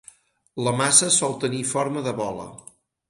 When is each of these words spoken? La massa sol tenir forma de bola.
La 0.67 0.71
massa 0.79 1.09
sol 1.17 1.37
tenir 1.43 1.61
forma 1.73 2.05
de 2.09 2.15
bola. 2.23 2.49